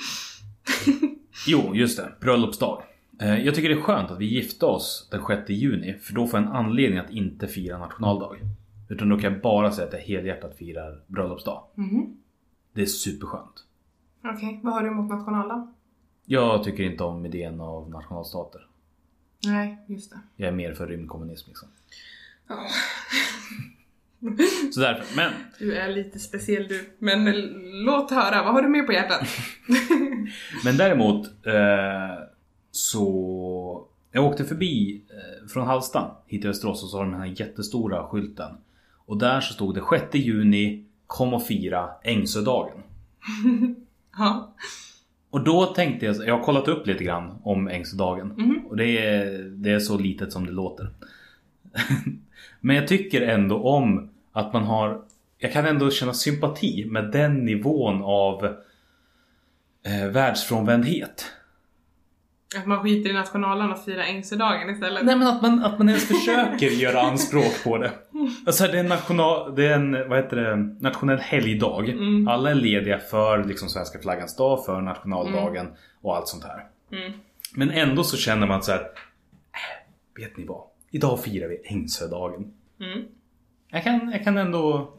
[1.46, 2.12] Jo, just det.
[2.20, 2.82] Bröllopsdag.
[3.20, 6.26] Eh, Jag tycker det är skönt att vi gifte oss den 6 juni för då
[6.26, 8.30] får jag en anledning att inte fira nationaldag.
[8.88, 11.64] Utan då kan jag bara säga att jag helhjärtat firar bröllopsdag.
[11.74, 12.16] Mhm.
[12.72, 13.64] Det är superskönt.
[14.24, 15.74] Okej, vad har du emot nationaldag?
[16.24, 18.66] Jag tycker inte om idén av nationalstater.
[19.46, 20.18] Nej, just det.
[20.36, 21.68] Jag är mer för rymdkommunism liksom.
[22.48, 22.56] Ja,
[24.74, 26.90] Så därför, men du är lite speciell du.
[26.98, 27.24] Men
[27.84, 29.28] låt höra, vad har du med på hjärtat?
[30.64, 32.24] Men däremot eh,
[32.70, 37.20] så Jag åkte förbi eh, från Hallsta hit till Västerås och så har de den
[37.20, 38.56] här jättestora skylten.
[39.06, 42.82] Och där så stod det 6 juni Kom och fira Ängsödagen.
[44.18, 44.54] ja.
[45.30, 48.30] Och då tänkte jag, jag har kollat upp lite grann om Ängsödagen.
[48.68, 50.88] Och det är, det är så litet som det låter.
[52.60, 55.02] Men jag tycker ändå om att man har
[55.38, 58.44] Jag kan ändå känna sympati med den nivån av
[59.86, 61.24] eh, världsfrånvändhet.
[62.58, 65.04] Att man skiter i nationalen och firar Ängsödagen istället.
[65.04, 67.92] Nej men att man, att man ens försöker göra anspråk på det.
[68.46, 71.88] Alltså det är en, national, det är en vad heter det, nationell helgdag.
[71.88, 72.28] Mm.
[72.28, 75.66] Alla är lediga för liksom svenska flaggans dag, för nationaldagen
[76.00, 76.64] och allt sånt här.
[76.92, 77.12] Mm.
[77.54, 78.80] Men ändå så känner man så här.
[78.80, 80.62] "Äh, Vet ni vad?
[80.90, 82.52] Idag firar vi Ängsödagen.
[82.80, 83.04] Mm.
[83.70, 84.92] Jag kan, jag kan ändå...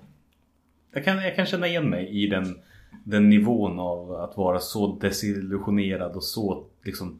[0.93, 2.57] Jag kan, jag kan känna igen mig i den,
[3.03, 7.19] den nivån av att vara så desillusionerad och så liksom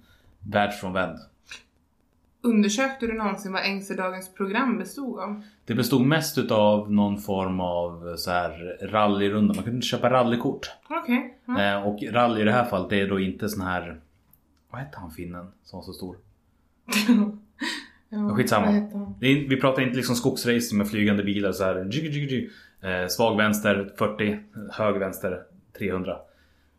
[0.52, 1.18] världsfrånvänd.
[2.46, 5.42] Undersökte du någonsin vad Ängsödagens program bestod av?
[5.66, 9.54] Det bestod mest utav någon form av så här rallyrunda.
[9.54, 10.72] Man kunde köpa rallykort.
[10.90, 11.38] Okej.
[11.46, 11.62] Ja.
[11.62, 14.00] Eh, och rally i det här fallet det är då inte sån här...
[14.72, 16.18] Vad hette han finnen som var så stor?
[18.10, 18.68] ja, skitsamma.
[18.68, 21.76] är, vi pratar inte liksom skogsrace med flygande bilar så här.
[22.82, 24.40] Eh, svag vänster 40,
[24.72, 25.44] hög vänster
[25.78, 26.18] 300.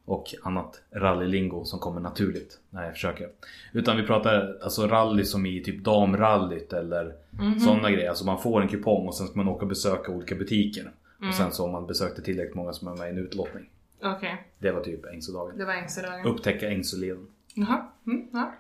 [0.06, 3.28] Och annat rallylingo som kommer naturligt när jag försöker.
[3.72, 7.60] Utan vi pratar alltså rally som i typ damrallyt eller Mhm.
[7.60, 8.08] sådana grejer.
[8.08, 10.80] Alltså man får en kupong och sen ska man åka och besöka olika butiker.
[11.18, 11.28] Mm.
[11.28, 13.70] Och sen så om man besökte tillräckligt många som är med i en utlottning.
[14.02, 15.58] Okej, Det var typ Ängsödagen.
[15.58, 16.26] det var Ängsödagen.
[16.26, 17.26] Upptäcka Ängsöleden.
[17.54, 18.54] Jaha, mm, ja.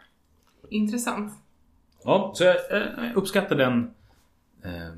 [0.68, 1.32] Intressant.
[2.04, 2.82] Ja, så jag eh,
[3.14, 3.90] uppskattar den.
[4.64, 4.88] Eh,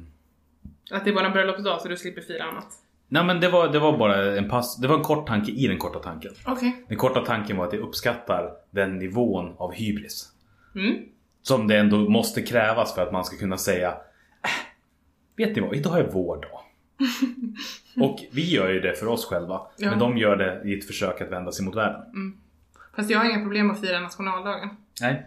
[0.91, 2.67] Att det är bara en bröllopsdag så du slipper fira annat.
[3.09, 4.77] Nej men det var, det var bara en pass.
[4.77, 6.33] Det var en kort tanke i den korta tanken.
[6.47, 6.85] Okej.
[6.89, 10.33] Den korta tanken var att jag uppskattar den nivån av hybris.
[10.75, 10.95] Mm.
[11.43, 14.51] Som det ändå måste krävas för att man ska kunna säga äh,
[15.37, 16.61] Vet ni vad, idag är vår dag.
[17.97, 19.61] Och vi gör ju det för oss själva.
[19.77, 19.91] Ja.
[19.91, 22.03] Men de gör det i ett försök att vända sig mot världen.
[22.97, 24.69] Fast jag har inga problem att fira nationaldagen.
[25.01, 25.27] Nej.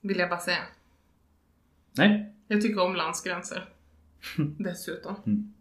[0.00, 0.62] Vill jag bara säga.
[1.92, 2.32] Nej.
[2.48, 3.68] Jag tycker om landsgränser.
[4.58, 5.53] Dessutom.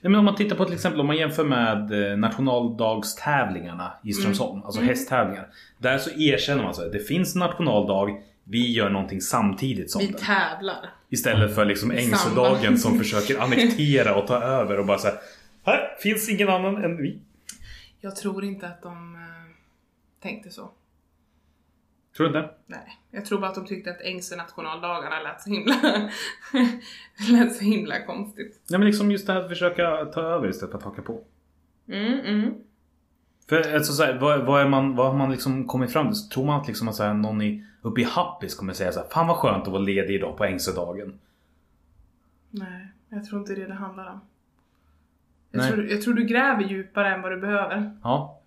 [0.00, 4.12] Nej, men om man tittar på till exempel om man jämför med eh, nationaldagstävlingarna i
[4.12, 5.46] Strömsholm, alltså hästtävlingar.
[5.78, 10.06] Där så erkänner man så här, det finns nationaldag, vi gör någonting samtidigt som Vi
[10.06, 10.16] den.
[10.16, 10.90] tävlar.
[11.08, 15.14] Istället för liksom Ängsödagen som försöker annektera och ta över och bara säga
[15.64, 17.18] Här finns ingen annan än vi.
[18.00, 19.20] Jag tror inte att de eh,
[20.22, 20.70] tänkte så.
[22.16, 22.54] Tror du inte?
[22.66, 25.74] Nej, jag tror bara att de tyckte att Ängsö nationaldagarna lät så himla...
[27.30, 28.60] lät så himla konstigt.
[28.70, 31.24] Nej men liksom just det här att försöka ta över istället för att haka på.
[31.88, 32.54] Mm, mm.
[33.48, 36.28] För alltså, så här, vad, vad, är man, vad har man liksom kommit fram till?
[36.28, 39.00] Tror man att liksom att så här, någon i, uppe i Happis kommer säga så
[39.00, 41.18] här, Fan vad skönt att vara ledig idag på Ängsödagen.
[42.50, 44.20] Nej, jag tror inte det det handlar om.
[45.50, 45.72] Jag Nej.
[45.72, 47.98] tror, jag tror du gräver djupare än vad du behöver.
[48.02, 48.39] Ja.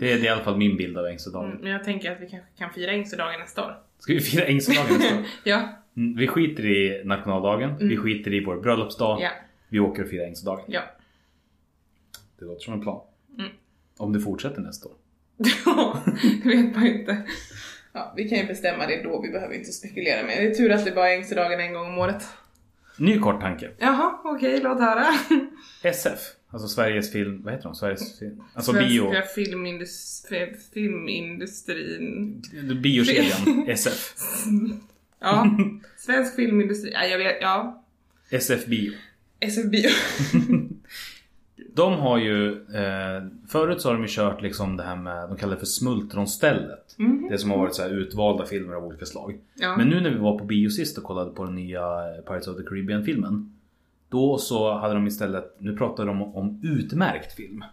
[0.00, 1.50] Det är, i alla fall min bild av Ängsödagen.
[1.50, 3.78] Mm, men jag tänker att vi kanske kan fira Ängsödagen nästa år.
[3.98, 5.24] Ska vi fira Ängsödagen nästa år?
[5.44, 5.68] Ja.
[5.96, 8.02] Mm, Vi skiter i nationaldagen, vi Mm.
[8.02, 9.30] skiter i vår bröllopsdag, Ja.
[9.68, 10.64] vi åker och firar Ängsödagen.
[10.68, 10.80] Ja.
[12.38, 13.00] Det låter som en plan.
[13.38, 13.50] Mm.
[13.98, 14.94] Om det fortsätter nästa år.
[15.66, 16.02] Ja,
[16.42, 17.22] det vet man ju inte.
[17.92, 20.36] Ja, vi kan ju bestämma det då, vi behöver inte spekulera mer.
[20.36, 22.24] Det är tur att det bara är Ängsödagen en gång om året.
[22.98, 23.70] Ny kort tanke.
[23.78, 25.04] Jaha, okej, låt höra.
[25.82, 26.18] SF,
[26.50, 27.42] alltså Sveriges film...
[27.44, 27.74] Vad heter de?
[27.74, 28.42] Sveriges film...
[28.54, 29.12] Alltså Svenska bio...
[29.36, 32.42] filmindus- fi- filmindustrin.
[32.82, 34.14] Biokedjan SF.
[35.20, 35.56] Ja,
[35.98, 36.90] svensk filmindustri.
[36.92, 37.84] Ja, jag vet, ja.
[38.30, 38.92] SF Bio.
[39.40, 39.88] SF Bio.
[41.74, 42.52] De har ju...
[42.52, 45.28] Eh, förut så har de ju kört liksom det här med...
[45.28, 46.94] De kallar det för smultronstället.
[46.98, 47.28] Mhm.
[47.30, 49.38] Det som har varit så utvalda filmer av olika slag.
[49.54, 49.76] Ja.
[49.76, 52.48] Men nu när vi var på bio sist och kollade på den nya eh, Pirates
[52.48, 53.54] of the Caribbean filmen.
[54.10, 57.64] Då så hade de istället, nu pratar de om, om utmärkt film.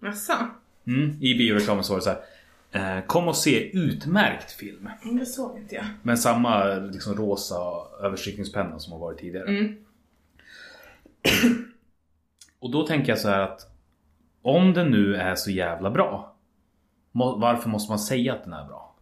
[0.00, 0.32] Jaså?
[0.86, 2.20] Mm, I bioreklamen så var det så här.
[2.98, 4.88] Eh, kom och se utmärkt film.
[5.04, 5.84] Mm, Det såg inte jag.
[6.02, 7.56] Men samma liksom, rosa
[8.02, 9.48] överstrykningspenna som har varit tidigare.
[9.48, 9.76] Mm.
[12.58, 13.66] Och då tänker jag så här att
[14.42, 16.36] om den nu är så jävla bra.
[17.12, 18.94] må- Varför måste man säga att den är bra?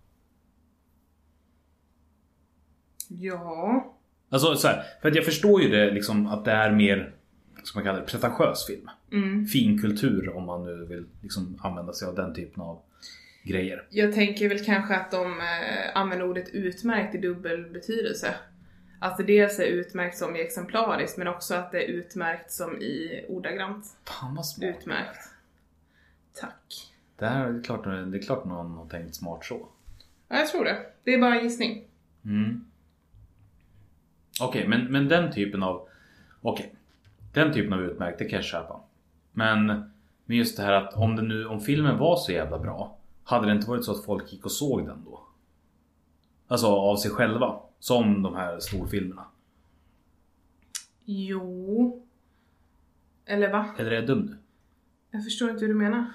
[3.08, 3.94] Ja.
[4.30, 7.12] Alltså så här, för att jag förstår ju det liksom att det är mer,
[7.62, 8.90] som man kallar det, pretentiös film.
[9.12, 9.46] Mm.
[9.46, 12.82] Finkultur om man nu vill liksom använda sig av den typen av
[13.42, 13.86] grejer.
[13.90, 18.34] Jag tänker väl kanske att de eh, använder ordet utmärkt i dubbel betydelse.
[19.00, 22.82] Att det dels är utmärkt som i exemplariskt men också att det är utmärkt som
[22.82, 23.86] i ordagrant.
[24.04, 24.76] Fan vad smart.
[24.78, 25.18] Utmärkt.
[26.40, 26.92] Tack.
[27.16, 29.68] Det här är klart, det är klart någon har tänkt smart så.
[30.28, 30.86] Ja, jag tror det.
[31.04, 31.84] Det är bara en gissning.
[32.24, 32.64] Mm.
[34.40, 35.88] Okej, men, men den typen av...
[36.42, 36.74] Okej.
[37.32, 38.80] Den typen av utmärkt, det kan jag köpa.
[39.32, 39.66] Men,
[40.24, 42.98] men just det här att om, det nu, om filmen var så jävla bra.
[43.24, 45.20] Hade det inte varit så att folk gick och såg den då?
[46.46, 47.60] Alltså av sig själva.
[47.80, 49.24] Som de här storfilmerna.
[51.04, 52.06] Jo.
[53.26, 53.74] Eller va?
[53.78, 54.36] Eller är jag dum nu?
[55.10, 56.06] Jag förstår inte hur du menar.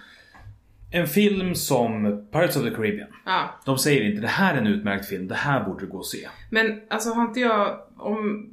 [0.95, 3.09] En film som Pirates of the Caribbean.
[3.25, 3.49] Ja.
[3.65, 6.05] De säger inte det här är en utmärkt film, det här borde du gå och
[6.07, 6.27] se.
[6.49, 8.49] Men alltså har inte jag, om,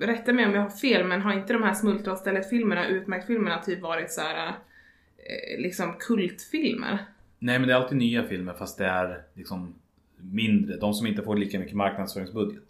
[0.00, 4.10] rätta mig om jag har fel, men har inte de här Smultronstället-filmerna, utmärkt-filmerna, typ varit
[4.10, 6.98] så här, eh, liksom kultfilmer?
[7.38, 9.74] Nej men det är alltid nya filmer fast det är liksom
[10.16, 10.76] mindre.
[10.76, 12.64] De som inte får lika mycket marknadsföringsbudget.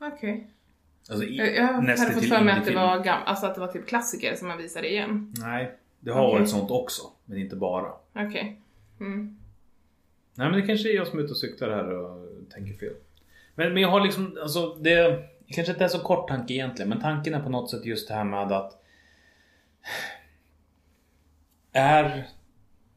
[0.00, 0.50] Okej.
[1.10, 3.68] Alltså i, Jag, hade fått för mig att det var gam- alltså att det var
[3.68, 5.34] typ klassiker som man visade igen.
[5.38, 5.72] Nej,
[6.04, 6.38] det har Okej.
[6.38, 7.02] varit sånt också.
[7.24, 7.92] Men inte bara.
[8.14, 8.60] Okej.
[9.00, 9.38] Mm.
[10.34, 12.94] Nej men det kanske är jag som är ute och cyklar här och tänker fel.
[13.54, 16.88] Men, men jag har liksom, alltså det kanske inte är så kort tanke egentligen.
[16.88, 18.82] Men tanken är på något sätt just det här med att
[21.72, 22.28] är,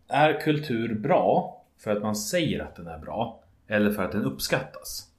[0.07, 3.43] är kultur bra för att man säger att den är bra?
[3.67, 5.11] Eller för att den uppskattas?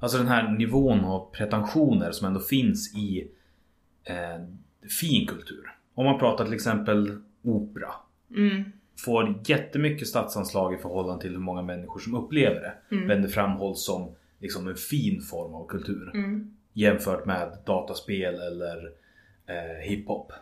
[0.00, 3.30] Alltså den här nivån av pretensioner som ändå finns i
[4.04, 4.44] eh,
[5.00, 5.73] fin kultur.
[5.94, 7.88] Om man pratar till exempel opera.
[8.30, 8.64] Mm.
[9.04, 12.96] Får jättemycket statsanslag i förhållande till hur många människor som upplever det.
[12.96, 16.10] Men det framhålls som liksom en fin form av kultur.
[16.14, 16.56] Mm.
[16.72, 18.92] Jämfört med dataspel eller
[19.46, 20.32] eh, hiphop.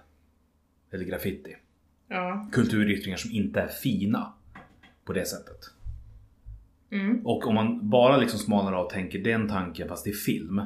[0.90, 1.56] Eller graffiti.
[2.08, 2.48] Ja.
[2.52, 4.32] Kulturyttringar som inte är fina.
[5.04, 5.70] På det sättet.
[6.90, 7.26] Mm.
[7.26, 10.62] Och om man bara liksom smalnar av och tänker den tanken fast är film.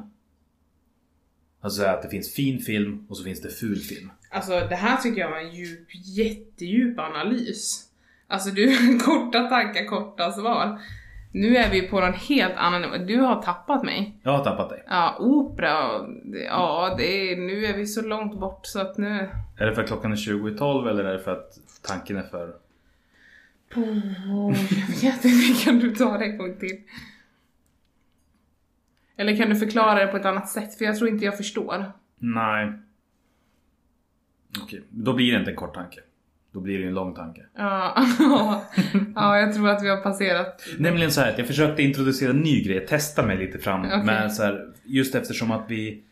[1.66, 4.10] Alltså att det finns fin film och så finns det ful film.
[4.30, 7.88] Alltså det här tycker jag var en djup, jättedjup analys.
[8.26, 10.80] Alltså du, korta tankar, korta svar.
[11.32, 13.04] Nu är vi på någon helt annan nivå.
[13.04, 14.18] Du har tappat mig.
[14.22, 14.84] Jag har tappat dig.
[14.88, 16.06] Ja, opera,
[16.46, 19.28] ja det är, nu är vi så långt bort så att nu...
[19.58, 22.16] Är det för att klockan är 20 i 12 eller är det för att tanken
[22.16, 22.48] är för...
[23.76, 26.80] Oh, jag vet inte, kan du ta det en gång till?
[29.16, 30.78] Eller kan du förklara det på ett annat sätt?
[30.78, 31.92] För jag tror inte jag förstår.
[32.18, 32.72] Nej.
[34.62, 36.00] Okej, då blir det inte en kort tanke.
[36.52, 37.42] Då blir det en lång tanke.
[37.56, 37.94] Ja,
[39.14, 40.62] ja, jag tror att vi har passerat.
[40.78, 43.80] Nämligen så här att jag försökte introducera en ny grej, testa mig lite fram.
[43.80, 44.02] Okej.
[44.04, 46.02] Men så här, just eftersom att vi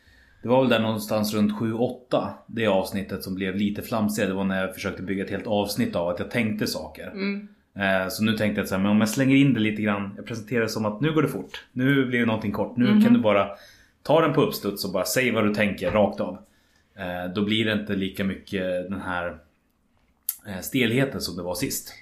[0.43, 4.27] Det var väl där någonstans runt 7-8 Det avsnittet som blev lite flamsiga.
[4.27, 7.11] Det var när jag försökte bygga ett helt avsnitt av att jag tänkte saker.
[7.11, 7.49] Mm.
[7.79, 9.83] Eh, Så nu tänkte jag att så här, men om jag slänger in det lite
[9.83, 10.13] grann.
[10.17, 11.65] Jag presenterar det som att nu går det fort.
[11.73, 12.77] Nu blir det någonting kort.
[12.77, 13.05] Nu Mhm.
[13.05, 13.49] kan du bara
[14.03, 16.39] ta den på uppstuds och bara säg vad du tänker rakt av.
[16.97, 19.37] Eh, Då blir det inte lika mycket den här
[20.47, 21.93] eh, stelheten som det var sist.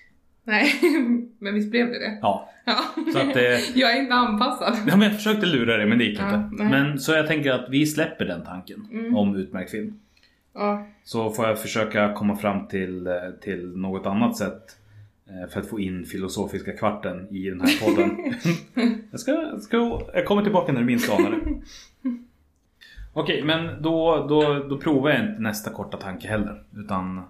[0.45, 0.73] Nej,
[1.39, 2.19] men visst blev det det?
[2.23, 2.79] Ja, Ja.
[3.13, 3.43] Så att, eh,
[3.75, 4.75] jag är inte anpassad.
[4.87, 6.63] Ja, men jag försökte lura dig men det gick Ja, inte.
[6.63, 6.71] nej.
[6.71, 9.17] Men så jag tänker att vi släpper den tanken Mm.
[9.17, 9.99] om utmärkt film.
[10.55, 13.09] Ja, Så får jag försöka komma fram till,
[13.41, 14.77] till något annat sätt
[15.53, 18.17] för att få in filosofiska kvarten i den här podden.
[19.11, 21.39] jag, ska, jag, ska, jag kommer tillbaka när du minst anar det.
[23.13, 26.63] Okej, men då, då, då provar jag inte nästa korta tanke heller.
[26.77, 27.25] Utan eh,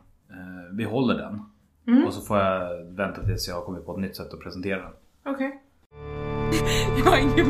[0.73, 1.43] vi håller den.
[1.87, 2.05] Mm.
[2.07, 4.81] Och så får jag vänta tills jag har kommit på ett nytt sätt att presentera
[4.83, 4.93] den.
[5.35, 5.61] okej.
[7.05, 7.47] jag har ingen.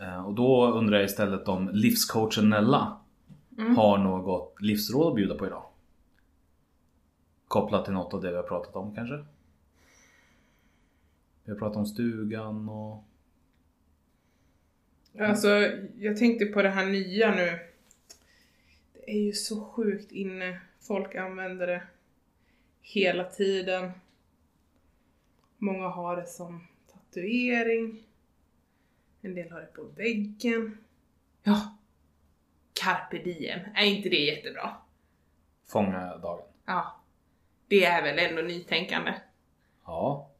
[0.00, 2.96] Eh, Och då undrar jag istället om livscoachen Nella
[3.58, 3.76] Mm.
[3.76, 5.62] har något livsråd att bjuda på idag?
[7.48, 9.24] Kopplat till något av det vi har pratat om kanske?
[11.44, 13.04] Vi har pratat om stugan och...
[15.20, 15.48] Alltså,
[15.98, 17.58] jag tänkte på det här nya nu.
[18.92, 20.60] Det är ju så sjukt inne.
[20.80, 21.82] Folk använder det
[22.82, 23.90] hela tiden.
[25.58, 28.02] Många har det som tatuering.
[29.20, 30.78] En del har det på väggen.
[31.42, 31.76] Ja.
[32.72, 33.60] Carpe diem.
[33.74, 34.76] Är inte det jättebra?
[35.66, 36.42] Fånga dagen.
[36.64, 36.97] Ja.
[37.68, 39.14] Det är väl ändå nytänkande.
[39.86, 40.30] Ja.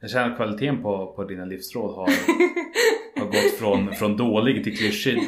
[0.00, 2.06] Jag känner att kvaliteten på, på dina livsråd har,
[3.20, 5.22] har gått från, från dålig till klyschig.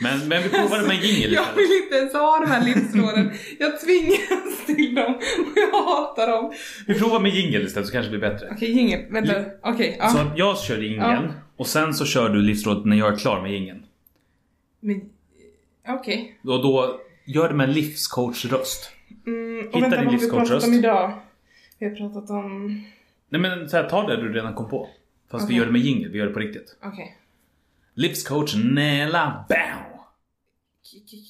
[0.00, 3.30] Men, men vi provade med en jingel Jag vill inte ens ha de här livsråden.
[3.58, 6.52] Jag tvingas till dem och jag hatar dem.
[6.86, 8.48] Vi provar med jingel istället så kanske det blir bättre.
[8.52, 9.12] Okej, jingel.
[9.12, 9.44] Vänta.
[9.62, 10.08] Okej, ja.
[10.08, 11.32] Så jag kör jingeln Ja.
[11.56, 13.86] och sen så kör du livsrådet när jag är klar med jingeln.
[14.80, 15.00] Men...
[15.88, 16.38] Okej.
[16.42, 18.90] Och då gör det med en livscoachröst.
[19.58, 20.66] Mm, och Hitta vänta, din vad har vi pratat livscoachröst.
[20.66, 21.20] om idag?
[21.78, 22.66] Vi har pratat om...
[23.28, 24.88] Nej men så här, ta det du redan kom på.
[25.30, 25.56] Fast vi Okej.
[25.56, 26.76] gör det med jingel, vi gör det på riktigt.
[26.82, 27.16] Okej.
[27.94, 29.98] Livscoach Nella Bow!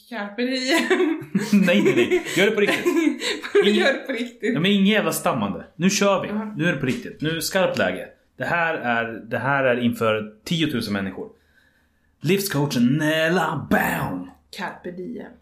[0.09, 1.23] Carpe diem.
[1.53, 2.85] nej nej nej, gör det på riktigt.
[3.65, 4.55] Vi gör det på riktigt.
[4.55, 5.67] Ja, men inget jävla stammande.
[5.77, 6.29] Nu kör vi.
[6.29, 6.55] Ja.
[6.57, 7.21] Nu är det på riktigt.
[7.21, 8.09] Nu är det skarpt läge.
[8.37, 11.29] Det här är, det här är inför 10 000 människor.
[12.21, 14.29] Livscoachen Nella Bow!
[14.51, 15.33] Carpe diem.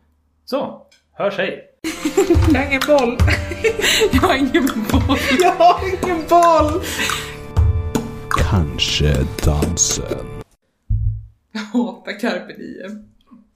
[0.44, 1.65] Så, hörs hej!
[2.52, 3.18] Jag har ingen boll.
[4.12, 5.18] Jag har ingen boll.
[5.40, 6.82] Jag har ingen boll.
[8.30, 10.26] Kanske dansen.
[11.52, 13.15] Jag hatar carpe diem.